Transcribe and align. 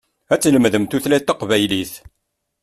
Ad 0.33 0.39
tlemdem 0.41 0.85
tutlayt 0.85 1.25
taqbaylit. 1.27 1.93